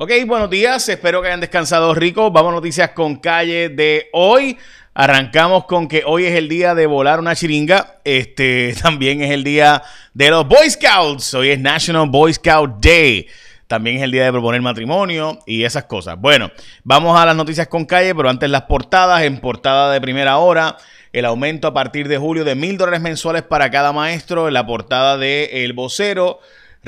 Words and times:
Ok, 0.00 0.12
buenos 0.28 0.48
días, 0.48 0.88
espero 0.88 1.20
que 1.20 1.26
hayan 1.26 1.40
descansado 1.40 1.92
rico. 1.92 2.30
Vamos 2.30 2.52
a 2.52 2.54
noticias 2.54 2.90
con 2.90 3.16
calle 3.16 3.68
de 3.68 4.08
hoy. 4.12 4.56
Arrancamos 4.94 5.64
con 5.64 5.88
que 5.88 6.04
hoy 6.06 6.24
es 6.24 6.36
el 6.36 6.48
día 6.48 6.76
de 6.76 6.86
volar 6.86 7.18
una 7.18 7.34
chiringa. 7.34 7.96
Este 8.04 8.76
también 8.80 9.22
es 9.22 9.32
el 9.32 9.42
día 9.42 9.82
de 10.14 10.30
los 10.30 10.46
Boy 10.46 10.70
Scouts. 10.70 11.34
Hoy 11.34 11.48
es 11.48 11.58
National 11.58 12.08
Boy 12.08 12.32
Scout 12.32 12.78
Day. 12.80 13.26
También 13.66 13.96
es 13.96 14.04
el 14.04 14.12
día 14.12 14.26
de 14.26 14.30
proponer 14.30 14.62
matrimonio 14.62 15.40
y 15.46 15.64
esas 15.64 15.86
cosas. 15.86 16.16
Bueno, 16.16 16.52
vamos 16.84 17.18
a 17.18 17.26
las 17.26 17.34
noticias 17.34 17.66
con 17.66 17.84
calle, 17.84 18.14
pero 18.14 18.30
antes 18.30 18.48
las 18.48 18.62
portadas. 18.62 19.22
En 19.22 19.40
portada 19.40 19.92
de 19.92 20.00
primera 20.00 20.38
hora, 20.38 20.76
el 21.12 21.24
aumento 21.24 21.66
a 21.66 21.74
partir 21.74 22.06
de 22.06 22.18
julio 22.18 22.44
de 22.44 22.54
mil 22.54 22.78
dólares 22.78 23.00
mensuales 23.00 23.42
para 23.42 23.68
cada 23.72 23.92
maestro. 23.92 24.46
En 24.46 24.54
la 24.54 24.64
portada 24.64 25.18
de 25.18 25.64
El 25.64 25.72
Vocero. 25.72 26.38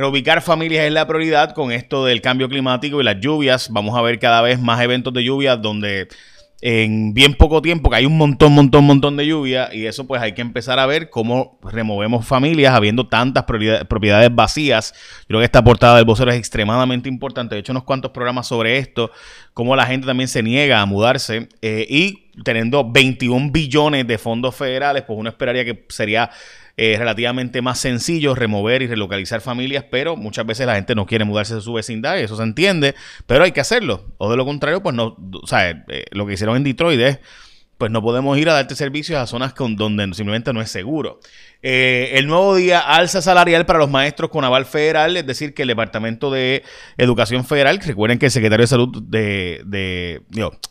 Reubicar 0.01 0.41
familias 0.41 0.87
es 0.87 0.93
la 0.93 1.07
prioridad 1.07 1.53
con 1.53 1.73
esto 1.73 2.07
del 2.07 2.23
cambio 2.23 2.48
climático 2.48 3.02
y 3.02 3.05
las 3.05 3.20
lluvias. 3.20 3.69
Vamos 3.70 3.98
a 3.98 4.01
ver 4.01 4.19
cada 4.19 4.41
vez 4.41 4.59
más 4.59 4.80
eventos 4.80 5.12
de 5.12 5.23
lluvia 5.23 5.56
donde 5.56 6.09
en 6.62 7.12
bien 7.12 7.34
poco 7.34 7.61
tiempo, 7.61 7.91
que 7.91 7.97
hay 7.97 8.06
un 8.06 8.16
montón, 8.16 8.55
montón, 8.55 8.84
montón 8.84 9.19
de 9.19 9.27
lluvia, 9.27 9.69
y 9.73 9.84
eso 9.84 10.06
pues 10.06 10.23
hay 10.23 10.33
que 10.33 10.41
empezar 10.41 10.78
a 10.78 10.87
ver 10.87 11.11
cómo 11.11 11.59
removemos 11.62 12.27
familias 12.27 12.75
habiendo 12.75 13.09
tantas 13.09 13.45
propiedades 13.45 14.34
vacías. 14.34 14.95
Yo 15.20 15.27
creo 15.28 15.41
que 15.41 15.45
esta 15.45 15.62
portada 15.62 15.97
del 15.97 16.06
vocero 16.06 16.30
es 16.30 16.39
extremadamente 16.39 17.11
importante. 17.11 17.56
He 17.56 17.59
hecho 17.59 17.73
unos 17.73 17.84
cuantos 17.84 18.11
programas 18.11 18.48
sobre 18.48 18.78
esto, 18.78 19.11
cómo 19.53 19.77
la 19.77 19.84
gente 19.84 20.06
también 20.06 20.28
se 20.28 20.42
niega 20.42 20.80
a 20.80 20.87
mudarse, 20.87 21.48
eh, 21.61 21.87
y 21.89 22.30
teniendo 22.42 22.91
21 22.91 23.51
billones 23.51 24.06
de 24.06 24.17
fondos 24.17 24.55
federales, 24.56 25.03
pues 25.03 25.19
uno 25.19 25.28
esperaría 25.28 25.67
que 25.67 25.84
sería 25.91 26.30
es 26.80 26.98
relativamente 26.98 27.61
más 27.61 27.79
sencillo 27.79 28.34
remover 28.34 28.80
y 28.80 28.87
relocalizar 28.87 29.43
familias, 29.43 29.84
pero 29.91 30.16
muchas 30.16 30.47
veces 30.47 30.66
la 30.66 30.77
gente 30.77 30.95
no 30.95 31.05
quiere 31.05 31.27
mudarse 31.27 31.55
de 31.55 31.61
su 31.61 31.75
vecindad 31.75 32.16
y 32.16 32.23
eso 32.23 32.37
se 32.37 32.43
entiende, 32.43 32.95
pero 33.27 33.45
hay 33.45 33.53
que 33.53 33.61
hacerlo. 33.61 34.15
O 34.16 34.30
de 34.30 34.39
lo 34.39 34.47
contrario, 34.47 34.83
pues 34.83 34.95
no, 34.95 35.14
o 35.42 35.47
sea, 35.47 35.69
eh, 35.70 36.06
lo 36.12 36.27
que 36.27 36.33
hicieron 36.33 36.56
en 36.56 36.64
Detroit 36.64 36.98
es, 36.98 37.19
pues 37.81 37.91
no 37.91 38.03
podemos 38.03 38.36
ir 38.36 38.50
a 38.50 38.53
darte 38.53 38.77
servicios 38.77 39.19
a 39.19 39.27
zonas 39.27 39.55
con, 39.55 39.75
donde 39.75 40.05
simplemente 40.12 40.53
no 40.53 40.61
es 40.61 40.70
seguro. 40.70 41.19
Eh, 41.62 42.11
el 42.17 42.27
nuevo 42.27 42.55
día 42.55 42.78
alza 42.78 43.23
salarial 43.23 43.64
para 43.64 43.78
los 43.78 43.89
maestros 43.89 44.28
con 44.28 44.45
aval 44.45 44.67
federal, 44.67 45.17
es 45.17 45.27
decir, 45.27 45.55
que 45.55 45.62
el 45.62 45.69
Departamento 45.69 46.31
de 46.31 46.62
Educación 46.98 47.47
Federal, 47.47 47.81
recuerden 47.81 48.19
que 48.19 48.27
el 48.27 48.33
secretario 48.33 48.64
de 48.64 48.67
Salud 48.67 49.03
de, 49.03 49.62
de 49.64 50.20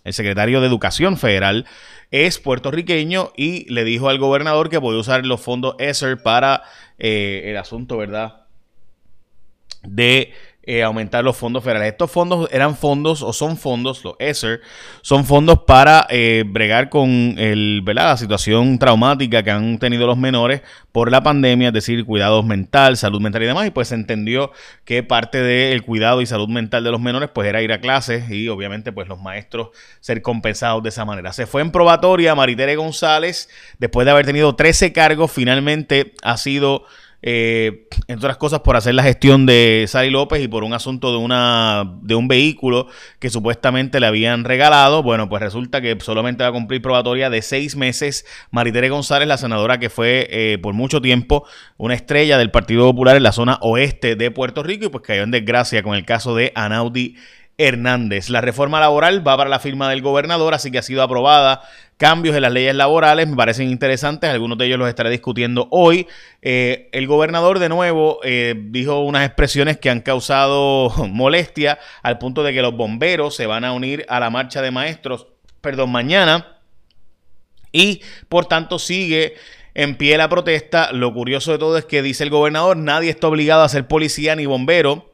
el 0.03 0.13
secretario 0.13 0.61
de 0.61 0.67
Educación 0.67 1.17
Federal 1.17 1.65
es 2.11 2.37
puertorriqueño 2.37 3.31
y 3.35 3.67
le 3.73 3.85
dijo 3.85 4.07
al 4.07 4.19
gobernador 4.19 4.69
que 4.69 4.79
podía 4.79 4.99
usar 4.99 5.25
los 5.25 5.41
fondos 5.41 5.73
ESSER 5.79 6.21
para 6.21 6.61
eh, 6.99 7.41
el 7.45 7.57
asunto, 7.57 7.97
¿verdad? 7.97 8.45
De 9.81 10.31
eh, 10.71 10.83
aumentar 10.83 11.23
los 11.23 11.35
fondos 11.35 11.63
federales. 11.63 11.93
Estos 11.93 12.11
fondos 12.11 12.47
eran 12.51 12.75
fondos 12.75 13.23
o 13.23 13.33
son 13.33 13.57
fondos, 13.57 14.03
los 14.03 14.13
ESSER, 14.19 14.61
son 15.01 15.25
fondos 15.25 15.63
para 15.65 16.05
eh, 16.11 16.43
bregar 16.45 16.89
con 16.89 17.09
el, 17.39 17.83
la 17.83 18.15
situación 18.17 18.77
traumática 18.77 19.41
que 19.41 19.49
han 19.49 19.79
tenido 19.79 20.05
los 20.05 20.19
menores 20.19 20.61
por 20.91 21.09
la 21.09 21.23
pandemia, 21.23 21.69
es 21.69 21.73
decir, 21.73 22.05
cuidados 22.05 22.45
mental, 22.45 22.97
salud 22.97 23.19
mental 23.19 23.41
y 23.41 23.45
demás. 23.47 23.65
Y 23.65 23.71
pues 23.71 23.87
se 23.87 23.95
entendió 23.95 24.51
que 24.85 25.01
parte 25.01 25.41
del 25.41 25.81
cuidado 25.81 26.21
y 26.21 26.27
salud 26.27 26.49
mental 26.49 26.83
de 26.83 26.91
los 26.91 27.01
menores 27.01 27.31
pues 27.33 27.47
era 27.47 27.63
ir 27.63 27.73
a 27.73 27.81
clases 27.81 28.29
y 28.29 28.47
obviamente 28.47 28.91
pues 28.91 29.07
los 29.07 29.19
maestros 29.19 29.69
ser 30.01 30.21
compensados 30.21 30.83
de 30.83 30.89
esa 30.89 31.03
manera. 31.03 31.33
Se 31.33 31.47
fue 31.47 31.63
en 31.63 31.71
probatoria 31.71 32.35
Maritere 32.35 32.75
González, 32.75 33.49
después 33.79 34.05
de 34.05 34.11
haber 34.11 34.27
tenido 34.27 34.55
13 34.55 34.93
cargos, 34.93 35.31
finalmente 35.31 36.13
ha 36.21 36.37
sido 36.37 36.85
eh, 37.21 37.87
entre 38.07 38.25
otras 38.25 38.37
cosas 38.37 38.61
por 38.61 38.77
hacer 38.77 38.95
la 38.95 39.03
gestión 39.03 39.45
de 39.45 39.85
Sally 39.87 40.09
López 40.09 40.41
y 40.41 40.47
por 40.47 40.63
un 40.63 40.73
asunto 40.73 41.11
de 41.11 41.17
una 41.17 41.97
de 42.01 42.15
un 42.15 42.27
vehículo 42.27 42.87
que 43.19 43.29
supuestamente 43.29 43.99
le 43.99 44.07
habían 44.07 44.45
regalado. 44.45 45.03
Bueno, 45.03 45.27
pues 45.27 45.41
resulta 45.41 45.81
que 45.81 45.97
solamente 45.99 46.43
va 46.43 46.49
a 46.49 46.53
cumplir 46.53 46.81
probatoria 46.81 47.29
de 47.29 47.41
seis 47.41 47.75
meses. 47.75 48.25
Maritere 48.51 48.89
González, 48.89 49.27
la 49.27 49.37
senadora 49.37 49.79
que 49.79 49.89
fue 49.89 50.27
eh, 50.29 50.57
por 50.59 50.73
mucho 50.73 51.01
tiempo 51.01 51.45
una 51.77 51.93
estrella 51.93 52.37
del 52.37 52.51
Partido 52.51 52.85
Popular 52.85 53.17
en 53.17 53.23
la 53.23 53.31
zona 53.31 53.57
oeste 53.61 54.15
de 54.15 54.31
Puerto 54.31 54.63
Rico 54.63 54.85
y 54.85 54.89
pues 54.89 55.03
cayó 55.03 55.23
en 55.23 55.31
desgracia 55.31 55.83
con 55.83 55.95
el 55.95 56.05
caso 56.05 56.35
de 56.35 56.51
Anaudi 56.55 57.15
Hernández. 57.59 58.29
La 58.29 58.39
reforma 58.39 58.79
laboral 58.79 59.27
va 59.27 59.35
para 59.35 59.49
la 59.49 59.59
firma 59.59 59.89
del 59.89 60.01
gobernador, 60.01 60.53
así 60.53 60.71
que 60.71 60.79
ha 60.79 60.81
sido 60.81 61.03
aprobada. 61.03 61.61
Cambios 61.97 62.33
en 62.33 62.43
las 62.43 62.53
leyes 62.53 62.73
laborales 62.73 63.27
me 63.27 63.35
parecen 63.35 63.69
interesantes, 63.69 64.29
algunos 64.29 64.57
de 64.57 64.67
ellos 64.67 64.79
los 64.79 64.87
estaré 64.87 65.09
discutiendo 65.09 65.67
hoy. 65.69 66.07
Eh, 66.41 66.89
el 66.93 67.05
gobernador 67.05 67.59
de 67.59 67.67
nuevo 67.67 68.21
eh, 68.23 68.55
dijo 68.57 69.01
unas 69.01 69.25
expresiones 69.25 69.77
que 69.77 69.89
han 69.89 69.99
causado 69.99 70.89
molestia 71.09 71.77
al 72.01 72.17
punto 72.17 72.43
de 72.43 72.53
que 72.53 72.61
los 72.61 72.73
bomberos 72.73 73.35
se 73.35 73.45
van 73.45 73.65
a 73.65 73.73
unir 73.73 74.05
a 74.07 74.21
la 74.21 74.29
marcha 74.29 74.61
de 74.61 74.71
maestros, 74.71 75.27
perdón, 75.59 75.91
mañana. 75.91 76.59
Y 77.73 78.01
por 78.29 78.45
tanto 78.45 78.79
sigue 78.79 79.35
en 79.73 79.97
pie 79.97 80.17
la 80.17 80.29
protesta. 80.29 80.93
Lo 80.93 81.13
curioso 81.13 81.51
de 81.51 81.57
todo 81.57 81.77
es 81.77 81.83
que 81.83 82.01
dice 82.01 82.23
el 82.23 82.29
gobernador, 82.29 82.77
nadie 82.77 83.09
está 83.09 83.27
obligado 83.27 83.63
a 83.63 83.69
ser 83.69 83.85
policía 83.85 84.37
ni 84.37 84.45
bombero. 84.45 85.08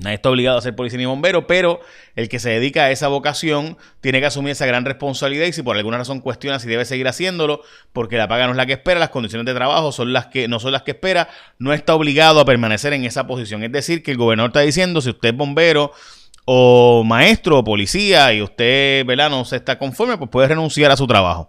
Nadie 0.00 0.14
está 0.14 0.30
obligado 0.30 0.56
a 0.56 0.62
ser 0.62 0.74
policía 0.74 0.98
ni 0.98 1.04
bombero, 1.04 1.46
pero 1.46 1.80
el 2.16 2.28
que 2.28 2.38
se 2.38 2.48
dedica 2.48 2.84
a 2.84 2.90
esa 2.90 3.08
vocación 3.08 3.76
tiene 4.00 4.20
que 4.20 4.26
asumir 4.26 4.52
esa 4.52 4.64
gran 4.64 4.84
responsabilidad 4.84 5.46
y 5.46 5.52
si 5.52 5.62
por 5.62 5.76
alguna 5.76 5.98
razón 5.98 6.20
cuestiona 6.20 6.58
si 6.58 6.68
debe 6.68 6.86
seguir 6.86 7.06
haciéndolo, 7.06 7.62
porque 7.92 8.16
la 8.16 8.26
paga 8.26 8.46
no 8.46 8.52
es 8.52 8.56
la 8.56 8.64
que 8.64 8.72
espera, 8.72 8.98
las 8.98 9.10
condiciones 9.10 9.44
de 9.46 9.54
trabajo 9.54 9.92
son 9.92 10.12
las 10.12 10.26
que 10.26 10.48
no 10.48 10.58
son 10.58 10.72
las 10.72 10.82
que 10.82 10.92
espera, 10.92 11.28
no 11.58 11.74
está 11.74 11.94
obligado 11.94 12.40
a 12.40 12.44
permanecer 12.46 12.94
en 12.94 13.04
esa 13.04 13.26
posición. 13.26 13.62
Es 13.62 13.72
decir, 13.72 14.02
que 14.02 14.12
el 14.12 14.16
gobernador 14.16 14.50
está 14.50 14.60
diciendo, 14.60 15.02
si 15.02 15.10
usted 15.10 15.28
es 15.30 15.36
bombero 15.36 15.92
o 16.46 17.04
maestro 17.04 17.58
o 17.58 17.64
policía 17.64 18.32
y 18.32 18.40
usted 18.40 19.04
¿verdad? 19.04 19.28
no 19.28 19.44
se 19.44 19.56
está 19.56 19.78
conforme, 19.78 20.16
pues 20.16 20.30
puede 20.30 20.48
renunciar 20.48 20.90
a 20.90 20.96
su 20.96 21.06
trabajo. 21.06 21.48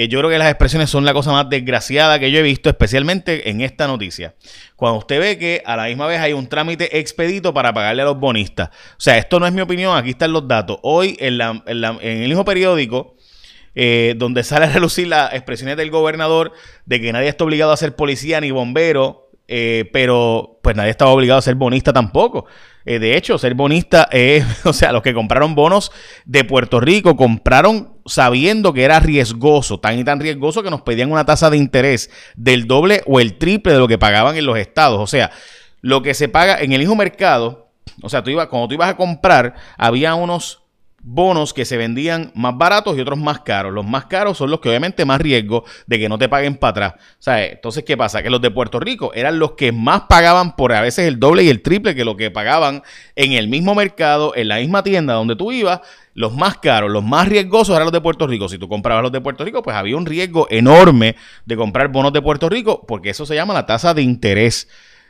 Eh, 0.00 0.08
yo 0.08 0.18
creo 0.18 0.30
que 0.30 0.38
las 0.38 0.48
expresiones 0.48 0.88
son 0.88 1.04
la 1.04 1.12
cosa 1.12 1.30
más 1.30 1.50
desgraciada 1.50 2.18
que 2.18 2.30
yo 2.30 2.38
he 2.38 2.42
visto, 2.42 2.70
especialmente 2.70 3.50
en 3.50 3.60
esta 3.60 3.86
noticia. 3.86 4.34
Cuando 4.74 4.98
usted 4.98 5.20
ve 5.20 5.36
que 5.36 5.62
a 5.66 5.76
la 5.76 5.88
misma 5.88 6.06
vez 6.06 6.20
hay 6.20 6.32
un 6.32 6.46
trámite 6.46 6.98
expedito 6.98 7.52
para 7.52 7.74
pagarle 7.74 8.00
a 8.00 8.06
los 8.06 8.18
bonistas. 8.18 8.70
O 8.70 9.00
sea, 9.00 9.18
esto 9.18 9.38
no 9.38 9.46
es 9.46 9.52
mi 9.52 9.60
opinión, 9.60 9.94
aquí 9.94 10.08
están 10.08 10.32
los 10.32 10.48
datos. 10.48 10.78
Hoy 10.80 11.18
en, 11.20 11.38
el 11.66 12.28
mismo 12.28 12.46
periódico, 12.46 13.14
eh, 13.74 14.14
donde 14.16 14.42
sale 14.42 14.64
a 14.64 14.72
relucir 14.72 15.06
las 15.06 15.34
expresiones 15.34 15.76
del 15.76 15.90
gobernador 15.90 16.54
de 16.86 16.98
que 16.98 17.12
nadie 17.12 17.28
está 17.28 17.44
obligado 17.44 17.72
a 17.72 17.76
ser 17.76 17.94
policía 17.94 18.40
ni 18.40 18.52
bombero, 18.52 19.28
eh, 19.48 19.90
pero 19.92 20.60
pues 20.62 20.76
nadie 20.76 20.92
estaba 20.92 21.10
obligado 21.10 21.40
a 21.40 21.42
ser 21.42 21.56
bonista 21.56 21.92
tampoco. 21.92 22.46
de 22.86 23.18
hecho, 23.18 23.36
ser 23.36 23.52
bonista 23.52 24.08
es, 24.10 24.46
o 24.64 24.72
sea, 24.72 24.92
los 24.92 25.02
que 25.02 25.12
compraron 25.12 25.54
bonos 25.54 25.92
de 26.24 26.44
Puerto 26.44 26.80
Rico 26.80 27.16
compraron 27.16 27.89
sabiendo 28.06 28.72
que 28.72 28.84
era 28.84 29.00
riesgoso, 29.00 29.80
tan 29.80 29.98
y 29.98 30.04
tan 30.04 30.20
riesgoso 30.20 30.62
que 30.62 30.70
nos 30.70 30.82
pedían 30.82 31.12
una 31.12 31.24
tasa 31.24 31.50
de 31.50 31.56
interés 31.56 32.10
del 32.36 32.66
doble 32.66 33.02
o 33.06 33.20
el 33.20 33.38
triple 33.38 33.72
de 33.72 33.78
lo 33.78 33.88
que 33.88 33.98
pagaban 33.98 34.36
en 34.36 34.46
los 34.46 34.58
estados. 34.58 35.00
O 35.00 35.06
sea, 35.06 35.30
lo 35.80 36.02
que 36.02 36.14
se 36.14 36.28
paga 36.28 36.60
en 36.60 36.72
el 36.72 36.82
hijo 36.82 36.94
mercado, 36.96 37.70
o 38.02 38.08
sea, 38.08 38.22
tú 38.22 38.30
ibas, 38.30 38.48
cuando 38.48 38.68
tú 38.68 38.74
ibas 38.74 38.90
a 38.90 38.96
comprar, 38.96 39.54
había 39.76 40.14
unos 40.14 40.62
bonos 41.02 41.54
que 41.54 41.64
se 41.64 41.76
vendían 41.76 42.30
más 42.34 42.56
baratos 42.56 42.96
y 42.96 43.00
otros 43.00 43.18
más 43.18 43.40
caros. 43.40 43.72
Los 43.72 43.86
más 43.86 44.06
caros 44.06 44.36
son 44.38 44.50
los 44.50 44.60
que 44.60 44.68
obviamente 44.68 45.04
más 45.04 45.20
riesgo 45.20 45.64
de 45.86 45.98
que 45.98 46.08
no 46.08 46.18
te 46.18 46.28
paguen 46.28 46.56
para 46.56 46.70
atrás. 46.70 46.94
Sea, 47.18 47.44
entonces, 47.46 47.84
¿qué 47.84 47.96
pasa? 47.96 48.22
Que 48.22 48.30
los 48.30 48.40
de 48.40 48.50
Puerto 48.50 48.80
Rico 48.80 49.12
eran 49.14 49.38
los 49.38 49.52
que 49.52 49.72
más 49.72 50.02
pagaban 50.02 50.56
por 50.56 50.72
a 50.72 50.80
veces 50.80 51.06
el 51.06 51.18
doble 51.18 51.42
y 51.42 51.48
el 51.48 51.62
triple 51.62 51.94
que 51.94 52.04
lo 52.04 52.16
que 52.16 52.30
pagaban 52.30 52.82
en 53.16 53.32
el 53.32 53.48
mismo 53.48 53.74
mercado, 53.74 54.34
en 54.36 54.48
la 54.48 54.56
misma 54.56 54.82
tienda 54.82 55.14
donde 55.14 55.36
tú 55.36 55.52
ibas. 55.52 55.80
Los 56.12 56.34
más 56.34 56.58
caros, 56.58 56.90
los 56.90 57.04
más 57.04 57.28
riesgosos 57.28 57.74
eran 57.74 57.84
los 57.84 57.92
de 57.92 58.00
Puerto 58.00 58.26
Rico. 58.26 58.48
Si 58.48 58.58
tú 58.58 58.68
comprabas 58.68 59.02
los 59.02 59.12
de 59.12 59.20
Puerto 59.20 59.44
Rico, 59.44 59.62
pues 59.62 59.76
había 59.76 59.96
un 59.96 60.06
riesgo 60.06 60.48
enorme 60.50 61.16
de 61.46 61.56
comprar 61.56 61.88
bonos 61.88 62.12
de 62.12 62.20
Puerto 62.20 62.48
Rico 62.48 62.84
porque 62.86 63.10
eso 63.10 63.24
se 63.24 63.34
llama 63.34 63.54
la 63.54 63.64
tasa 63.64 63.94
de 63.94 64.02
interés. 64.02 64.68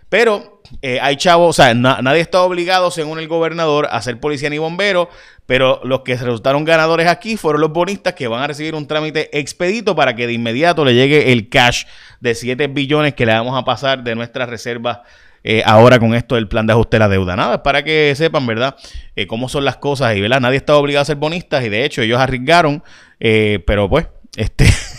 Pero 0.09 0.59
eh, 0.82 0.98
hay 1.00 1.16
chavos, 1.16 1.50
o 1.50 1.62
sea, 1.62 1.75
nadie 1.75 2.20
está 2.20 2.42
obligado, 2.42 2.90
según 2.90 3.19
el 3.19 3.28
gobernador, 3.28 3.88
a 3.90 4.00
ser 4.02 4.19
policía 4.20 4.50
ni 4.50 4.58
bombero, 4.58 5.08
pero 5.46 5.81
los 5.84 6.00
que 6.00 6.17
resultaron 6.17 6.64
ganadores 6.64 7.08
aquí 7.08 7.37
fueron 7.37 7.61
los 7.61 7.72
bonistas 7.72 8.14
que 8.14 8.28
van 8.28 8.43
a 8.43 8.46
recibir 8.46 8.75
un 8.75 8.87
trámite 8.87 9.37
expedito 9.38 9.96
para 9.96 10.14
que 10.14 10.26
de 10.26 10.32
inmediato 10.32 10.84
le 10.84 10.94
llegue 10.94 11.32
el 11.32 11.49
cash 11.49 11.84
de 12.20 12.34
7 12.34 12.69
billones 12.69 13.14
que 13.14 13.26
le 13.26 13.32
vamos 13.32 13.58
a 13.58 13.64
pasar 13.64 14.05
de 14.05 14.14
nuestras 14.14 14.49
reservas 14.49 15.00
eh, 15.43 15.62
ahora 15.64 15.99
con 15.99 16.14
esto 16.14 16.34
del 16.34 16.49
plan 16.49 16.67
de 16.67 16.75
ajuste 16.75 16.96
de 16.96 17.00
la 17.00 17.08
deuda. 17.08 17.34
Nada, 17.34 17.62
para 17.62 17.82
que 17.82 18.14
sepan, 18.14 18.46
¿verdad? 18.46 18.76
Eh, 19.16 19.26
cómo 19.26 19.49
son 19.49 19.64
las 19.64 19.76
cosas 19.76 20.14
y, 20.16 20.20
¿verdad? 20.20 20.40
Nadie 20.40 20.58
está 20.58 20.76
obligado 20.76 21.02
a 21.02 21.06
ser 21.06 21.16
bonistas 21.16 21.64
y 21.64 21.69
de 21.69 21.84
hecho 21.84 22.02
ellos 22.02 22.20
arriesgaron, 22.20 22.82
pero 23.19 23.88
pues, 23.88 24.06
este... 24.37 24.66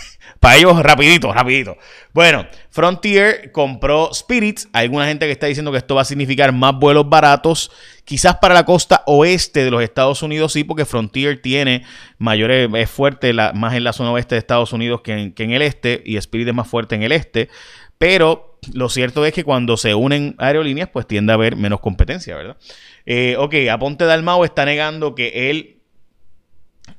Para 0.42 0.58
ellos, 0.58 0.82
rapidito, 0.82 1.32
rapidito. 1.32 1.78
Bueno, 2.14 2.48
Frontier 2.72 3.52
compró 3.52 4.12
Spirits. 4.12 4.68
Hay 4.74 4.86
alguna 4.86 5.06
gente 5.06 5.28
que 5.28 5.32
está 5.32 5.46
diciendo 5.46 5.72
que 5.72 5.78
esto 5.78 5.94
va 5.94 6.02
a 6.02 6.06
significar 6.06 6.52
más 6.52 6.74
vuelos 6.74 7.08
baratos. 7.08 7.72
Quizás 8.06 8.38
para 8.38 8.56
la 8.56 8.66
costa 8.66 9.04
oeste 9.06 9.64
de 9.64 9.70
los 9.70 9.84
Estados 9.84 10.24
Unidos 10.24 10.54
sí, 10.54 10.64
porque 10.64 10.86
Frontier 10.86 11.40
tiene 11.44 11.86
mayores, 12.18 12.68
es 12.74 12.90
fuerte 12.90 13.34
más 13.54 13.76
en 13.76 13.84
la 13.84 13.94
zona 13.94 14.12
oeste 14.12 14.34
de 14.34 14.40
Estados 14.40 14.74
Unidos 14.74 15.02
que 15.02 15.14
en, 15.14 15.32
que 15.32 15.44
en 15.44 15.52
el 15.52 15.62
este, 15.62 16.02
y 16.04 16.18
Spirit 16.18 16.48
es 16.48 16.56
más 16.56 16.68
fuerte 16.68 16.96
en 16.96 17.04
el 17.04 17.12
este 17.12 17.48
pero 18.02 18.58
lo 18.74 18.90
cierto 18.90 19.24
es 19.28 19.32
que 19.32 19.44
cuando 19.44 19.78
se 19.78 19.94
unen 19.94 20.34
aerolíneas, 20.40 20.90
pues 20.90 21.06
tiende 21.06 21.34
a 21.34 21.36
haber 21.36 21.56
menos 21.56 21.82
competencia, 21.82 22.36
¿verdad? 22.36 22.58
Eh, 23.06 23.36
ok, 23.38 23.54
Aponte 23.72 24.06
Dalmao 24.06 24.44
está 24.44 24.66
negando 24.66 25.14
que 25.14 25.52
él 25.52 25.81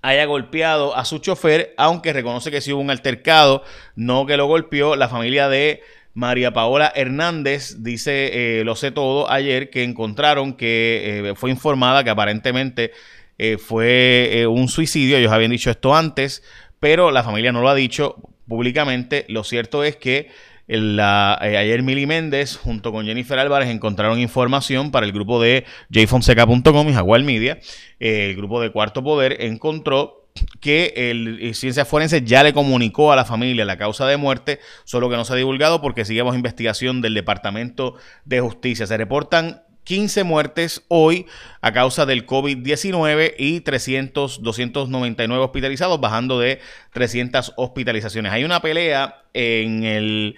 haya 0.02 0.24
golpeado 0.26 0.96
a 0.96 1.04
su 1.04 1.18
chofer, 1.18 1.74
aunque 1.78 2.12
reconoce 2.12 2.50
que 2.50 2.60
sí 2.60 2.72
hubo 2.72 2.82
un 2.82 2.90
altercado, 2.90 3.62
no 3.94 4.26
que 4.26 4.36
lo 4.36 4.46
golpeó. 4.46 4.96
La 4.96 5.08
familia 5.08 5.48
de 5.48 5.82
María 6.12 6.52
Paola 6.52 6.92
Hernández 6.94 7.76
dice, 7.78 8.60
eh, 8.60 8.64
lo 8.64 8.76
sé 8.76 8.90
todo, 8.90 9.30
ayer 9.30 9.70
que 9.70 9.84
encontraron 9.84 10.54
que 10.54 11.30
eh, 11.30 11.34
fue 11.36 11.50
informada 11.50 12.04
que 12.04 12.10
aparentemente 12.10 12.90
eh, 13.38 13.56
fue 13.56 14.44
un 14.48 14.68
suicidio, 14.68 15.16
ellos 15.16 15.32
habían 15.32 15.52
dicho 15.52 15.70
esto 15.70 15.94
antes, 15.94 16.42
pero 16.80 17.10
la 17.12 17.22
familia 17.22 17.52
no 17.52 17.62
lo 17.62 17.68
ha 17.68 17.74
dicho 17.74 18.16
públicamente. 18.46 19.24
Lo 19.28 19.44
cierto 19.44 19.84
es 19.84 19.96
que 19.96 20.28
la, 20.66 21.34
ayer 21.34 21.82
Mili 21.82 22.06
Méndez 22.06 22.56
junto 22.56 22.92
con 22.92 23.06
Jennifer 23.06 23.38
Álvarez 23.38 23.68
encontraron 23.68 24.20
información 24.20 24.90
para 24.90 25.06
el 25.06 25.12
grupo 25.12 25.40
de 25.40 25.64
jfonseca.com 25.90 26.88
y 26.88 26.92
Jaguar 26.92 27.22
Media. 27.22 27.58
el 27.98 28.36
grupo 28.36 28.60
de 28.60 28.70
Cuarto 28.70 29.02
Poder 29.02 29.36
encontró 29.40 30.22
que 30.60 30.94
el, 30.96 31.54
Ciencia 31.54 31.84
Forense 31.84 32.22
ya 32.22 32.42
le 32.42 32.52
comunicó 32.52 33.12
a 33.12 33.16
la 33.16 33.24
familia 33.24 33.64
la 33.64 33.76
causa 33.76 34.06
de 34.06 34.16
muerte, 34.16 34.60
solo 34.84 35.10
que 35.10 35.16
no 35.16 35.24
se 35.24 35.32
ha 35.32 35.36
divulgado 35.36 35.80
porque 35.80 36.04
seguimos 36.04 36.34
investigación 36.34 37.00
del 37.02 37.14
Departamento 37.14 37.96
de 38.24 38.40
Justicia. 38.40 38.86
Se 38.86 38.96
reportan 38.96 39.62
15 39.84 40.24
muertes 40.24 40.82
hoy 40.88 41.26
a 41.60 41.72
causa 41.72 42.06
del 42.06 42.26
COVID-19 42.26 43.34
y 43.38 43.60
300, 43.60 44.42
299 44.42 45.44
hospitalizados, 45.44 46.00
bajando 46.00 46.38
de 46.38 46.60
300 46.92 47.54
hospitalizaciones. 47.56 48.32
Hay 48.32 48.44
una 48.44 48.60
pelea 48.60 49.22
en 49.32 49.84
el 49.84 50.36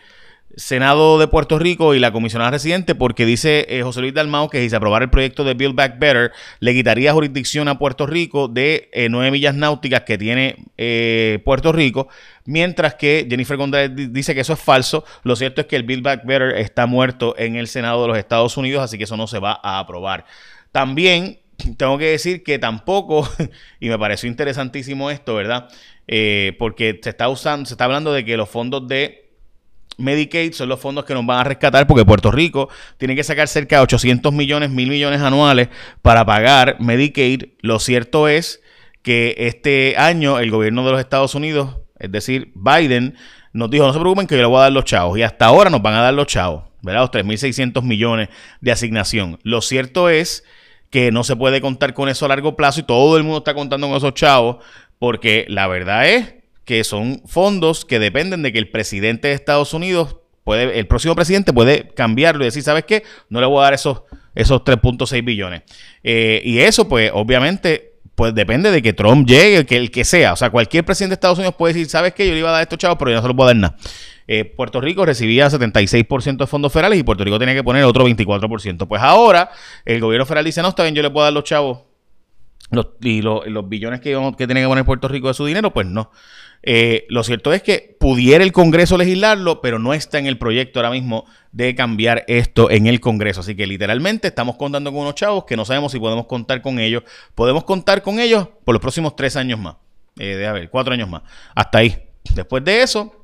Senado 0.57 1.19
de 1.19 1.27
Puerto 1.27 1.59
Rico 1.59 1.95
y 1.95 1.99
la 1.99 2.13
comisionada 2.13 2.53
residente 2.53 2.95
porque 2.95 3.27
dice 3.27 3.67
eh, 3.69 3.83
José 3.83 4.01
Luis 4.01 4.15
Dalmau 4.15 4.49
que 4.49 4.61
si 4.61 4.71
se 4.71 4.77
aprobara 4.77 5.05
el 5.05 5.11
proyecto 5.11 5.43
de 5.43 5.55
Build 5.55 5.75
Back 5.75 5.99
Better 5.99 6.33
le 6.61 6.75
quitaría 6.75 7.13
jurisdicción 7.13 7.67
a 7.69 7.79
Puerto 7.79 8.07
Rico 8.07 8.47
de 8.47 8.89
eh, 8.93 9.09
nueve 9.09 9.33
millas 9.33 9.55
náuticas 9.55 10.03
que 10.03 10.17
tiene 10.17 10.57
eh, 10.79 11.41
Puerto 11.45 11.73
Rico, 11.73 12.09
mientras 12.45 12.95
que 12.95 13.27
Jennifer 13.29 13.57
González 13.57 14.13
dice 14.13 14.35
que 14.35 14.41
eso 14.41 14.53
es 14.53 14.61
falso. 14.61 15.05
Lo 15.25 15.35
cierto 15.35 15.61
es 15.61 15.67
que 15.67 15.77
el 15.77 15.83
Build 15.83 16.03
Back 16.03 16.25
Better 16.25 16.57
está 16.57 16.87
muerto 16.87 17.35
en 17.37 17.57
el 17.57 17.67
Senado 17.67 18.03
de 18.03 18.09
los 18.09 18.19
Estados 18.19 18.57
Unidos, 18.57 18.83
así 18.83 18.99
que 18.99 19.05
eso 19.05 19.17
no 19.17 19.27
se 19.27 19.39
va 19.39 19.59
a 19.63 19.81
aprobar. 19.81 20.25
También 20.71 21.39
tengo 21.77 21.99
que 21.99 22.07
decir 22.07 22.45
que 22.45 22.59
tampoco, 22.59 23.29
y 23.81 23.89
me 23.89 23.99
pareció 23.99 24.29
interesantísimo 24.29 25.11
esto, 25.11 25.35
¿verdad? 25.35 25.69
porque 26.59 27.01
se 27.03 27.09
está 27.09 27.31
usando, 27.31 27.65
se 27.65 27.73
está 27.73 27.85
hablando 27.87 28.13
de 28.13 28.27
que 28.27 28.37
los 28.37 28.51
fondos 28.51 28.87
de 28.87 29.24
Medicaid 29.99 30.53
son 30.53 30.69
los 30.69 30.81
fondos 30.81 31.05
que 31.05 31.15
nos 31.15 31.25
van 31.25 31.41
a 31.41 31.45
rescatar 31.45 31.87
porque 31.87 32.05
Puerto 32.05 32.31
Rico 32.31 32.69
tiene 32.99 33.15
que 33.15 33.25
sacar 33.25 33.49
cerca 33.49 33.77
de 33.77 33.83
800 33.83 34.33
millones, 34.33 34.71
mil 34.71 34.89
millones 34.89 35.21
anuales 35.21 35.69
para 36.03 36.25
pagar 36.25 36.77
Medicaid. 36.81 37.45
Lo 37.61 37.79
cierto 37.79 38.29
es 38.29 38.63
que 39.03 39.35
este 39.39 39.97
año 39.97 40.39
el 40.39 40.51
gobierno 40.51 40.85
de 40.85 40.93
los 40.93 41.01
Estados 41.01 41.35
Unidos, 41.35 41.77
es 41.99 42.11
decir, 42.11 42.53
Biden, 42.55 43.17
nos 43.53 43.71
dijo, 43.71 43.87
no 43.87 43.93
se 43.93 44.01
preocupen 44.01 44.27
que 44.27 44.35
yo 44.35 44.43
le 44.43 44.49
voy 44.49 44.59
a 44.59 44.63
dar 44.63 44.73
los 44.73 44.85
chavos. 44.85 45.19
Y 45.19 45.23
hasta 45.23 45.47
ahora 45.47 45.71
nos 45.71 45.83
van 45.83 45.95
a 45.95 46.03
dar 46.03 46.15
los 46.15 46.27
chavos, 46.27 46.65
¿verdad? 46.83 47.03
Los 47.03 47.11
3.600 47.11 47.83
millones 47.83 48.29
de 48.61 48.73
asignación. 48.73 49.39
Lo 49.43 49.61
cierto 49.61 50.09
es 50.09 50.45
que 50.91 51.11
no 51.11 51.25
se 51.25 51.37
puede 51.37 51.61
contar 51.61 51.93
con 51.93 52.09
eso 52.09 52.25
a 52.25 52.29
largo 52.29 52.57
plazo 52.57 52.81
y 52.81 52.85
todo 52.85 53.17
el 53.17 53.23
mundo 53.23 53.39
está 53.39 53.55
contando 53.55 53.89
con 53.89 53.97
esos 53.97 54.15
chavos 54.15 54.65
porque 54.99 55.45
la 55.49 55.67
verdad 55.67 56.09
es 56.09 56.35
que 56.65 56.85
son 56.85 57.23
fondos 57.27 57.85
que 57.85 57.99
dependen 57.99 58.43
de 58.43 58.53
que 58.53 58.59
el 58.59 58.71
presidente 58.71 59.29
de 59.29 59.35
Estados 59.35 59.75
Unidos 59.75 60.17
puede, 60.45 60.79
el 60.79 60.87
próximo 60.87 61.15
presidente 61.15 61.53
puede 61.53 61.89
cambiarlo 61.89 62.45
y 62.45 62.47
decir, 62.47 62.63
¿sabes 62.63 62.85
qué? 62.85 63.03
No 63.29 63.41
le 63.41 63.47
voy 63.47 63.61
a 63.61 63.65
dar 63.65 63.75
esos, 63.75 64.03
esos 64.35 64.63
3.6 64.63 65.25
billones. 65.25 65.63
Eh, 66.03 66.43
y 66.45 66.59
eso, 66.59 66.89
pues, 66.89 67.11
obviamente, 67.13 67.95
pues 68.15 68.35
depende 68.35 68.71
de 68.71 68.81
que 68.81 68.93
Trump 68.93 69.27
llegue, 69.27 69.67
que 69.67 69.77
el 69.77 69.91
que 69.91 70.05
sea. 70.05 70.33
O 70.33 70.37
sea, 70.37 70.51
cualquier 70.51 70.85
presidente 70.85 71.13
de 71.13 71.15
Estados 71.15 71.39
Unidos 71.39 71.57
puede 71.57 71.75
decir, 71.75 71.89
¿sabes 71.89 72.15
qué? 72.15 72.27
Yo 72.27 72.33
le 72.33 72.39
iba 72.39 72.51
a 72.51 72.53
dar 72.53 72.63
estos 72.63 72.79
chavos, 72.79 72.97
pero 72.99 73.11
yo 73.11 73.17
no 73.17 73.23
se 73.23 73.29
los 73.29 73.37
puedo 73.37 73.49
dar 73.49 73.57
nada. 73.57 73.77
Eh, 74.27 74.45
Puerto 74.45 74.81
Rico 74.81 75.05
recibía 75.05 75.49
76% 75.49 76.37
de 76.39 76.47
fondos 76.47 76.73
federales 76.73 76.99
y 76.99 77.03
Puerto 77.03 77.25
Rico 77.25 77.39
tenía 77.39 77.55
que 77.55 77.65
poner 77.65 77.85
otro 77.85 78.07
24%. 78.07 78.87
Pues 78.89 79.03
ahora 79.03 79.51
el 79.85 80.01
gobierno 80.01 80.25
federal 80.25 80.45
dice, 80.45 80.63
no, 80.63 80.69
está 80.69 80.83
bien, 80.83 80.95
yo 80.95 81.03
le 81.03 81.11
puedo 81.11 81.25
dar 81.25 81.33
los 81.33 81.45
chavos 81.45 81.81
y 83.01 83.23
los 83.23 83.69
billones 83.69 84.01
que, 84.01 84.19
que 84.37 84.47
tiene 84.47 84.63
que 84.63 84.67
poner 84.67 84.85
Puerto 84.85 85.09
Rico 85.09 85.29
de 85.29 85.35
su 85.35 85.45
dinero, 85.45 85.73
pues 85.73 85.87
no. 85.87 86.11
Eh, 86.67 87.05
lo 87.11 87.23
cierto 87.23 87.53
es 87.53 87.63
que 87.63 87.95
pudiera 88.01 88.43
el 88.43 88.51
Congreso 88.51 88.97
legislarlo, 88.97 89.61
pero 89.61 89.79
no 89.79 89.93
está 89.93 90.19
en 90.19 90.27
el 90.27 90.39
proyecto 90.39 90.79
ahora 90.79 90.91
mismo 90.91 91.27
de 91.53 91.75
cambiar 91.75 92.25
esto 92.27 92.71
en 92.71 92.87
el 92.87 93.01
Congreso. 93.01 93.41
Así 93.41 93.55
que 93.55 93.67
literalmente 93.67 94.29
estamos 94.29 94.57
contando 94.57 94.91
con 94.91 95.03
unos 95.03 95.15
chavos 95.15 95.45
que 95.45 95.57
no 95.57 95.67
sabemos 95.67 95.93
si 95.93 95.99
podemos 95.99 96.25
contar 96.25 96.63
con 96.63 96.79
ellos. 96.79 97.03
Podemos 97.35 97.65
contar 97.65 98.01
con 98.01 98.19
ellos 98.19 98.49
por 98.65 98.73
los 98.73 98.81
próximos 98.81 99.15
tres 99.15 99.37
años 99.37 99.61
más. 99.61 99.77
Eh, 100.19 100.37
de 100.37 100.47
a 100.47 100.53
ver, 100.53 100.71
cuatro 100.71 100.95
años 100.95 101.09
más. 101.09 101.23
Hasta 101.55 101.79
ahí. 101.79 101.99
Después 102.35 102.65
de 102.65 102.83
eso, 102.83 103.24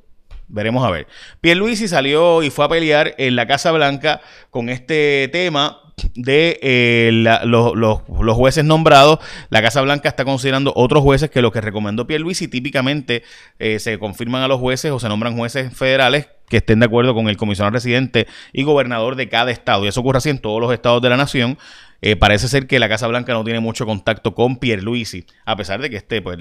veremos 0.51 0.85
a 0.85 0.91
ver. 0.91 1.07
Pierluisi 1.41 1.89
salió 1.89 2.43
y 2.43 2.51
fue 2.51 2.65
a 2.65 2.69
pelear 2.69 3.15
en 3.19 3.37
la 3.37 3.47
Casa 3.47 3.73
Blanca 3.73 4.21
con 4.51 4.69
este 4.69 5.29
tema 5.33 5.79
de 6.15 6.59
eh, 6.63 7.11
los, 7.45 8.03
jueces 8.37 8.65
nombrados, 8.65 9.19
la 9.51 9.63
Casa 9.63 9.83
Blanca 9.83 10.09
está 10.09 10.25
considerando 10.25 10.73
otros 10.75 11.03
jueces 11.03 11.31
que 11.31 11.43
lo 11.43 11.53
que 11.53 11.61
recomendó 11.61 12.07
Pierluisi 12.07 12.49
típicamente 12.49 13.23
eh, 13.59 13.79
se 13.79 13.99
confirman 13.99 14.43
a 14.43 14.49
los 14.49 14.61
jueces 14.61 14.91
o 14.93 14.99
se 14.99 15.09
nombran 15.09 15.37
jueces 15.37 15.77
federales 15.77 16.29
que 16.49 16.59
estén 16.59 16.81
de 16.81 16.87
acuerdo 16.87 17.15
con 17.15 17.29
el 17.29 17.37
comisionado 17.37 17.73
residente 17.73 18.27
y 18.53 18.65
gobernador 18.65 19.15
de 19.15 19.29
cada 19.29 19.53
estado. 19.53 19.85
Y 19.85 19.89
eso 19.89 20.01
ocurre 20.01 20.19
así 20.19 20.31
en 20.31 20.39
todos 20.39 20.61
los 20.61 20.73
estados 20.73 21.01
de 21.01 21.09
la 21.09 21.17
nación. 21.17 21.59
Eh, 22.03 22.17
parece 22.17 22.49
ser 22.49 22.67
que 22.67 22.79
la 22.79 22.89
Casa 22.89 23.07
Blanca 23.07 23.33
no 23.33 23.45
tiene 23.45 23.61
mucho 23.61 23.87
contacto 23.87 24.35
con 24.35 24.57
Pierluisi, 24.57 25.27
a 25.45 25.57
pesar 25.57 25.81
de 25.83 25.91
que 25.91 25.97
esté 25.97 26.23
pues, 26.23 26.39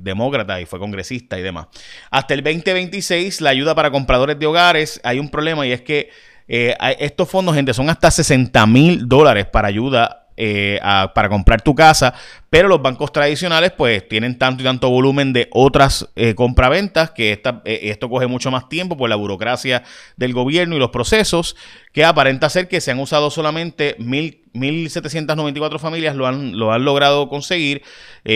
demócrata 0.00 0.60
y 0.60 0.66
fue 0.66 0.78
congresista 0.78 1.38
y 1.38 1.42
demás. 1.42 1.68
Hasta 2.10 2.34
el 2.34 2.42
2026, 2.42 3.40
la 3.40 3.50
ayuda 3.50 3.74
para 3.74 3.90
compradores 3.90 4.38
de 4.38 4.46
hogares, 4.46 5.00
hay 5.04 5.18
un 5.18 5.30
problema 5.30 5.66
y 5.66 5.72
es 5.72 5.80
que 5.80 6.10
eh, 6.46 6.76
estos 6.98 7.28
fondos, 7.28 7.54
gente, 7.54 7.74
son 7.74 7.90
hasta 7.90 8.10
60 8.10 8.66
mil 8.66 9.08
dólares 9.08 9.46
para 9.46 9.68
ayuda 9.68 10.27
eh, 10.40 10.78
para 11.14 11.28
comprar 11.28 11.62
tu 11.62 11.74
casa, 11.74 12.14
pero 12.48 12.68
los 12.68 12.80
bancos 12.80 13.10
tradicionales 13.12 13.72
pues 13.72 14.06
tienen 14.06 14.38
tanto 14.38 14.62
y 14.62 14.64
tanto 14.64 14.88
volumen 14.88 15.32
de 15.32 15.48
otras 15.50 16.08
eh, 16.14 16.34
compraventas 16.34 17.10
que 17.10 17.32
esta, 17.32 17.60
esto 17.64 18.08
coge 18.08 18.28
mucho 18.28 18.50
más 18.52 18.68
tiempo 18.68 18.96
por 18.96 19.10
la 19.10 19.16
burocracia 19.16 19.82
del 20.16 20.32
gobierno 20.32 20.76
y 20.76 20.78
los 20.78 20.90
procesos 20.90 21.56
que 21.92 22.04
aparenta 22.04 22.48
ser 22.48 22.68
que 22.68 22.80
se 22.80 22.92
han 22.92 23.00
usado 23.00 23.30
solamente 23.30 23.96
mil 23.98 24.44
1.794 24.54 25.78
familias 25.78 26.16
lo 26.16 26.26
han, 26.26 26.58
lo 26.58 26.72
han 26.72 26.84
logrado 26.84 27.28
conseguir, 27.28 27.82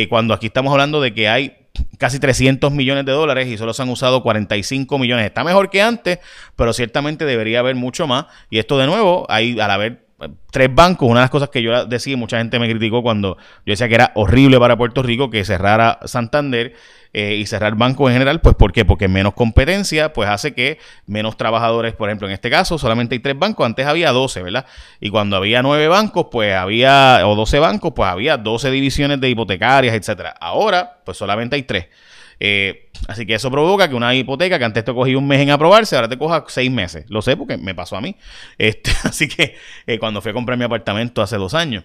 cuando 0.08 0.34
aquí 0.34 0.46
estamos 0.46 0.70
hablando 0.70 1.00
de 1.00 1.14
que 1.14 1.28
hay 1.28 1.62
casi 1.98 2.18
300 2.18 2.72
millones 2.72 3.04
de 3.04 3.12
dólares 3.12 3.48
y 3.48 3.56
solo 3.56 3.72
se 3.72 3.82
han 3.82 3.88
usado 3.88 4.22
45 4.22 4.98
millones. 4.98 5.26
Está 5.26 5.44
mejor 5.44 5.70
que 5.70 5.82
antes, 5.82 6.18
pero 6.56 6.72
ciertamente 6.72 7.24
debería 7.24 7.60
haber 7.60 7.76
mucho 7.76 8.06
más. 8.06 8.26
Y 8.50 8.58
esto 8.58 8.78
de 8.78 8.86
nuevo, 8.86 9.26
hay, 9.28 9.58
al 9.58 9.70
haber 9.70 9.92
eh, 9.92 10.01
tres 10.50 10.74
bancos, 10.74 11.08
una 11.08 11.20
de 11.20 11.24
las 11.24 11.30
cosas 11.30 11.48
que 11.48 11.62
yo 11.62 11.86
decía, 11.86 12.16
mucha 12.16 12.38
gente 12.38 12.58
me 12.58 12.68
criticó 12.68 13.02
cuando 13.02 13.36
yo 13.66 13.72
decía 13.72 13.88
que 13.88 13.94
era 13.94 14.12
horrible 14.14 14.58
para 14.58 14.76
Puerto 14.76 15.02
Rico 15.02 15.30
que 15.30 15.44
cerrara 15.44 15.98
Santander 16.04 16.74
eh, 17.12 17.36
y 17.36 17.46
cerrar 17.46 17.74
bancos 17.76 18.08
en 18.08 18.14
general, 18.14 18.40
pues 18.40 18.54
¿por 18.54 18.72
qué? 18.72 18.84
Porque 18.84 19.08
menos 19.08 19.34
competencia, 19.34 20.12
pues 20.12 20.28
hace 20.28 20.54
que 20.54 20.78
menos 21.06 21.36
trabajadores, 21.36 21.94
por 21.94 22.08
ejemplo, 22.08 22.26
en 22.26 22.32
este 22.32 22.48
caso 22.50 22.78
solamente 22.78 23.14
hay 23.14 23.18
tres 23.18 23.38
bancos, 23.38 23.66
antes 23.66 23.86
había 23.86 24.12
12, 24.12 24.42
¿verdad? 24.42 24.66
Y 25.00 25.10
cuando 25.10 25.36
había 25.36 25.62
nueve 25.62 25.88
bancos, 25.88 26.28
pues 26.30 26.54
había, 26.54 27.20
o 27.26 27.34
12 27.34 27.58
bancos, 27.58 27.92
pues 27.94 28.08
había 28.08 28.38
12 28.38 28.70
divisiones 28.70 29.20
de 29.20 29.28
hipotecarias, 29.28 29.94
etcétera. 29.94 30.34
Ahora, 30.40 31.00
pues 31.04 31.18
solamente 31.18 31.56
hay 31.56 31.64
tres. 31.64 31.86
Eh, 32.44 32.90
así 33.06 33.24
que 33.24 33.34
eso 33.34 33.52
provoca 33.52 33.88
que 33.88 33.94
una 33.94 34.16
hipoteca 34.16 34.58
que 34.58 34.64
antes 34.64 34.84
te 34.84 34.92
cogía 34.92 35.16
un 35.16 35.28
mes 35.28 35.38
en 35.38 35.50
aprobarse, 35.50 35.94
ahora 35.94 36.08
te 36.08 36.18
coja 36.18 36.44
seis 36.48 36.72
meses. 36.72 37.04
Lo 37.08 37.22
sé 37.22 37.36
porque 37.36 37.56
me 37.56 37.72
pasó 37.72 37.96
a 37.96 38.00
mí. 38.00 38.16
Este, 38.58 38.90
así 39.04 39.28
que 39.28 39.54
eh, 39.86 40.00
cuando 40.00 40.20
fui 40.20 40.32
a 40.32 40.34
comprar 40.34 40.58
mi 40.58 40.64
apartamento 40.64 41.22
hace 41.22 41.36
dos 41.36 41.54
años. 41.54 41.84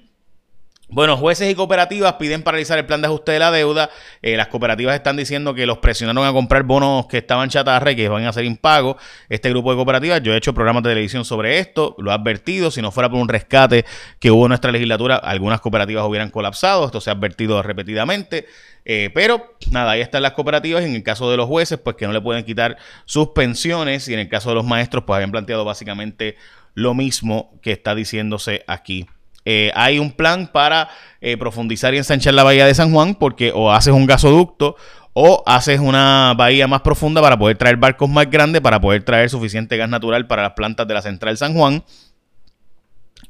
Bueno, 0.89 1.17
jueces 1.17 1.51
y 1.51 1.55
cooperativas 1.55 2.13
piden 2.13 2.43
paralizar 2.43 2.77
el 2.77 2.85
plan 2.85 3.01
de 3.01 3.07
ajuste 3.07 3.33
de 3.33 3.39
la 3.39 3.51
deuda. 3.51 3.89
Eh, 4.21 4.37
las 4.37 4.47
cooperativas 4.47 4.95
están 4.95 5.17
diciendo 5.17 5.53
que 5.53 5.65
los 5.65 5.79
presionaron 5.79 6.25
a 6.25 6.31
comprar 6.31 6.63
bonos 6.63 7.07
que 7.07 7.17
estaban 7.17 7.49
chatarra 7.49 7.91
y 7.91 7.97
que 7.97 8.07
van 8.07 8.23
a 8.23 8.31
ser 8.31 8.45
impagos. 8.45 8.95
Este 9.27 9.49
grupo 9.49 9.71
de 9.71 9.75
cooperativas, 9.75 10.23
yo 10.23 10.33
he 10.33 10.37
hecho 10.37 10.53
programas 10.53 10.83
de 10.83 10.91
televisión 10.91 11.25
sobre 11.25 11.59
esto, 11.59 11.93
lo 11.97 12.09
he 12.09 12.13
advertido. 12.13 12.71
Si 12.71 12.81
no 12.81 12.91
fuera 12.91 13.09
por 13.09 13.19
un 13.19 13.27
rescate 13.27 13.83
que 14.19 14.31
hubo 14.31 14.45
en 14.45 14.49
nuestra 14.49 14.71
legislatura, 14.71 15.17
algunas 15.17 15.59
cooperativas 15.59 16.05
hubieran 16.05 16.29
colapsado. 16.29 16.85
Esto 16.85 17.01
se 17.01 17.09
ha 17.09 17.13
advertido 17.13 17.61
repetidamente. 17.61 18.45
Eh, 18.85 19.09
pero 19.13 19.57
nada, 19.69 19.91
ahí 19.91 19.99
están 19.99 20.23
las 20.23 20.31
cooperativas. 20.31 20.85
En 20.85 20.95
el 20.95 21.03
caso 21.03 21.29
de 21.29 21.35
los 21.35 21.47
jueces, 21.47 21.77
pues 21.79 21.97
que 21.97 22.07
no 22.07 22.13
le 22.13 22.21
pueden 22.21 22.45
quitar 22.45 22.77
sus 23.03 23.29
pensiones. 23.29 24.07
Y 24.07 24.13
en 24.13 24.19
el 24.21 24.29
caso 24.29 24.49
de 24.49 24.55
los 24.55 24.65
maestros, 24.65 25.03
pues 25.05 25.15
habían 25.17 25.31
planteado 25.31 25.65
básicamente 25.65 26.37
lo 26.75 26.93
mismo 26.93 27.59
que 27.61 27.73
está 27.73 27.93
diciéndose 27.93 28.63
aquí 28.67 29.05
eh, 29.49 29.71
hay 29.75 29.97
un 29.97 30.11
plan 30.11 30.49
para 30.51 30.89
eh, 31.21 31.37
profundizar 31.37 31.93
y 31.93 31.97
ensanchar 31.97 32.33
la 32.33 32.43
bahía 32.43 32.65
de 32.65 32.75
San 32.75 32.91
Juan 32.91 33.15
porque 33.15 33.53
o 33.55 33.71
haces 33.71 33.93
un 33.93 34.05
gasoducto 34.05 34.75
o 35.13 35.41
haces 35.45 35.79
una 35.79 36.33
bahía 36.37 36.67
más 36.67 36.81
profunda 36.81 37.21
para 37.21 37.39
poder 37.39 37.57
traer 37.57 37.77
barcos 37.77 38.09
más 38.09 38.29
grandes, 38.29 38.61
para 38.61 38.81
poder 38.81 39.03
traer 39.03 39.29
suficiente 39.29 39.77
gas 39.77 39.87
natural 39.87 40.27
para 40.27 40.43
las 40.43 40.51
plantas 40.51 40.85
de 40.85 40.93
la 40.93 41.01
central 41.01 41.37
San 41.37 41.53
Juan. 41.53 41.85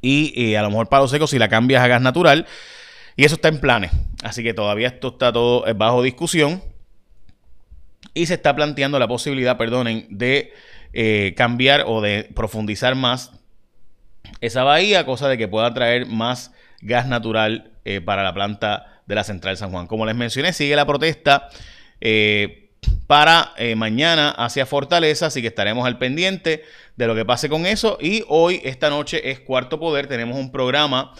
Y 0.02 0.56
a 0.56 0.64
lo 0.64 0.70
mejor 0.72 0.90
palo 0.90 1.08
seco 1.08 1.28
si 1.28 1.38
la 1.38 1.50
cambias 1.50 1.84
a 1.84 1.88
gas 1.88 2.02
natural. 2.02 2.48
Y 3.16 3.24
eso 3.24 3.36
está 3.36 3.50
en 3.50 3.60
planes. 3.60 3.92
Así 4.24 4.42
que 4.42 4.56
todavía 4.56 4.88
esto 4.88 5.10
está 5.10 5.32
todo 5.32 5.66
bajo 5.76 6.02
discusión. 6.02 6.64
Y 8.16 8.26
se 8.26 8.34
está 8.34 8.56
planteando 8.56 8.98
la 8.98 9.08
posibilidad, 9.08 9.56
perdonen, 9.56 10.08
de 10.10 10.52
eh, 10.94 11.36
cambiar 11.38 11.84
o 11.86 12.02
de 12.02 12.28
profundizar 12.34 12.96
más 12.96 13.37
esa 14.42 14.64
bahía, 14.64 15.06
cosa 15.06 15.28
de 15.28 15.38
que 15.38 15.48
pueda 15.48 15.74
traer 15.74 16.06
más 16.06 16.54
gas 16.82 17.08
natural 17.08 17.72
eh, 17.86 18.02
para 18.02 18.24
la 18.24 18.34
planta 18.34 19.02
de 19.06 19.16
la 19.16 19.24
central 19.24 19.58
San 19.58 19.72
Juan. 19.72 19.88
Como 19.88 20.06
les 20.06 20.16
mencioné, 20.16 20.54
sigue 20.54 20.76
la 20.76 20.86
protesta. 20.86 21.50
Eh, 22.02 22.64
para 23.08 23.54
mañana 23.76 24.30
hacia 24.32 24.66
Fortaleza, 24.66 25.28
así 25.28 25.42
que 25.42 25.48
estaremos 25.48 25.88
al 25.88 25.98
pendiente 25.98 26.64
de 26.98 27.08
lo 27.08 27.16
que 27.16 27.26
pase 27.26 27.50
con 27.50 27.66
eso. 27.66 27.98
Y 28.02 28.24
hoy, 28.28 28.62
esta 28.66 28.90
noche, 28.90 29.32
es 29.32 29.40
Cuarto 29.40 29.80
Poder, 29.80 30.08
tenemos 30.08 30.38
un 30.38 30.52
programa 30.52 31.14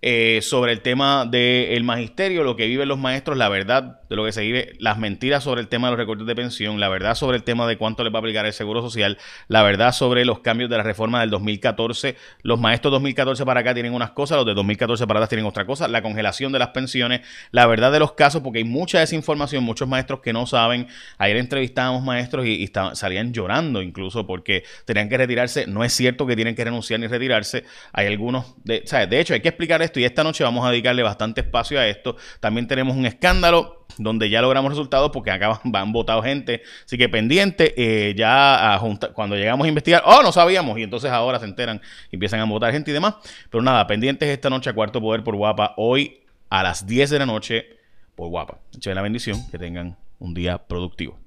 eh, 0.00 0.38
sobre 0.42 0.70
el 0.70 0.80
tema 0.80 1.26
del 1.26 1.82
magisterio, 1.82 2.44
lo 2.44 2.54
que 2.54 2.66
viven 2.66 2.86
los 2.86 2.98
maestros, 2.98 3.36
la 3.36 3.48
verdad 3.48 4.00
de 4.08 4.14
lo 4.14 4.24
que 4.24 4.30
se 4.30 4.42
vive, 4.42 4.76
las 4.78 4.96
mentiras 4.96 5.42
sobre 5.42 5.60
el 5.60 5.66
tema 5.66 5.88
de 5.88 5.92
los 5.92 5.98
recortes 5.98 6.24
de 6.24 6.36
pensión, 6.36 6.78
la 6.78 6.88
verdad 6.88 7.16
sobre 7.16 7.36
el 7.36 7.42
tema 7.42 7.66
de 7.66 7.76
cuánto 7.76 8.04
les 8.04 8.12
va 8.12 8.18
a 8.18 8.20
aplicar 8.20 8.46
el 8.46 8.52
Seguro 8.52 8.80
Social, 8.80 9.18
la 9.48 9.64
verdad 9.64 9.90
sobre 9.90 10.24
los 10.24 10.38
cambios 10.38 10.70
de 10.70 10.76
la 10.76 10.84
reforma 10.84 11.20
del 11.20 11.30
2014. 11.30 12.14
Los 12.42 12.60
maestros 12.60 12.92
2014 12.92 13.44
para 13.44 13.60
acá 13.60 13.74
tienen 13.74 13.92
unas 13.92 14.12
cosas, 14.12 14.36
los 14.36 14.46
de 14.46 14.54
2014 14.54 15.04
para 15.08 15.18
atrás 15.18 15.30
tienen 15.30 15.46
otra 15.46 15.66
cosa, 15.66 15.88
la 15.88 16.00
congelación 16.00 16.52
de 16.52 16.60
las 16.60 16.68
pensiones, 16.68 17.22
la 17.50 17.66
verdad 17.66 17.90
de 17.90 17.98
los 17.98 18.12
casos, 18.12 18.40
porque 18.40 18.58
hay 18.58 18.64
mucha 18.64 19.00
desinformación, 19.00 19.64
muchos 19.64 19.88
maestros 19.88 20.20
que 20.20 20.32
no 20.32 20.46
saben. 20.46 20.86
Ayer 21.18 21.38
entrevistábamos 21.38 22.04
maestros 22.04 22.46
y, 22.46 22.70
salían 22.92 23.32
llorando 23.32 23.82
incluso 23.82 24.28
porque 24.28 24.62
tenían 24.84 25.08
que 25.08 25.18
retirarse. 25.18 25.66
No 25.66 25.82
es 25.82 25.92
cierto 25.92 26.24
que 26.24 26.36
tienen 26.36 26.54
que 26.54 26.64
renunciar 26.64 27.00
ni 27.00 27.08
retirarse. 27.08 27.64
Hay 27.92 28.06
algunos, 28.06 28.54
de, 28.62 28.84
de 29.08 29.20
hecho 29.20 29.34
hay 29.34 29.40
que 29.40 29.48
explicar 29.48 29.82
y 29.96 30.04
esta 30.04 30.24
noche 30.24 30.44
vamos 30.44 30.66
a 30.66 30.70
dedicarle 30.70 31.02
bastante 31.02 31.40
espacio 31.40 31.80
a 31.80 31.86
esto. 31.86 32.16
También 32.40 32.66
tenemos 32.66 32.96
un 32.96 33.06
escándalo 33.06 33.86
donde 33.96 34.30
ya 34.30 34.42
logramos 34.42 34.70
resultados 34.70 35.10
porque 35.10 35.30
acá 35.30 35.60
van 35.64 35.92
votado 35.92 36.22
gente. 36.22 36.62
Así 36.84 36.98
que 36.98 37.08
pendiente, 37.08 37.74
eh, 37.76 38.14
ya 38.16 38.80
cuando 39.14 39.36
llegamos 39.36 39.64
a 39.64 39.68
investigar, 39.68 40.02
oh, 40.04 40.22
no 40.22 40.32
sabíamos, 40.32 40.78
y 40.78 40.82
entonces 40.82 41.10
ahora 41.10 41.38
se 41.38 41.46
enteran 41.46 41.80
y 42.10 42.16
empiezan 42.16 42.40
a 42.40 42.44
votar 42.44 42.72
gente 42.72 42.90
y 42.90 42.94
demás. 42.94 43.14
Pero 43.50 43.62
nada, 43.62 43.86
pendientes 43.86 44.28
esta 44.28 44.50
noche 44.50 44.70
a 44.70 44.72
Cuarto 44.72 45.00
Poder 45.00 45.22
por 45.22 45.36
Guapa, 45.36 45.74
hoy 45.76 46.20
a 46.50 46.62
las 46.62 46.86
10 46.86 47.10
de 47.10 47.18
la 47.18 47.26
noche 47.26 47.66
por 48.14 48.28
Guapa. 48.28 48.58
Echen 48.76 48.94
la 48.94 49.02
bendición, 49.02 49.48
que 49.50 49.58
tengan 49.58 49.96
un 50.18 50.34
día 50.34 50.58
productivo. 50.58 51.18